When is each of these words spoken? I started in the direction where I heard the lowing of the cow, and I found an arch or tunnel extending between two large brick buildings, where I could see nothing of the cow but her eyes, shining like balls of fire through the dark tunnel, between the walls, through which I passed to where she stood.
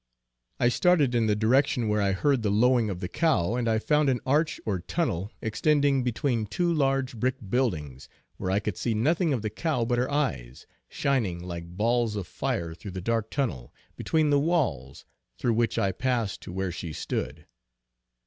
I 0.59 0.69
started 0.69 1.13
in 1.13 1.27
the 1.27 1.35
direction 1.35 1.87
where 1.87 2.01
I 2.01 2.13
heard 2.13 2.41
the 2.41 2.49
lowing 2.49 2.89
of 2.89 3.01
the 3.01 3.07
cow, 3.07 3.53
and 3.53 3.69
I 3.69 3.77
found 3.77 4.09
an 4.09 4.19
arch 4.25 4.59
or 4.65 4.79
tunnel 4.79 5.31
extending 5.43 6.01
between 6.03 6.47
two 6.47 6.73
large 6.73 7.15
brick 7.19 7.35
buildings, 7.47 8.09
where 8.37 8.49
I 8.49 8.57
could 8.61 8.77
see 8.77 8.95
nothing 8.95 9.31
of 9.31 9.43
the 9.43 9.51
cow 9.51 9.85
but 9.85 9.99
her 9.99 10.09
eyes, 10.09 10.65
shining 10.89 11.43
like 11.43 11.77
balls 11.77 12.15
of 12.15 12.25
fire 12.25 12.73
through 12.73 12.89
the 12.93 12.99
dark 13.01 13.29
tunnel, 13.29 13.71
between 13.95 14.31
the 14.31 14.39
walls, 14.39 15.05
through 15.37 15.53
which 15.53 15.77
I 15.77 15.91
passed 15.91 16.41
to 16.41 16.51
where 16.51 16.71
she 16.71 16.93
stood. 16.93 17.45